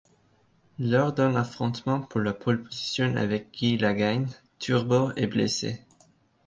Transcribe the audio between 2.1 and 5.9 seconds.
la pôle position avec Guy La Gagne, Turbo est blessé.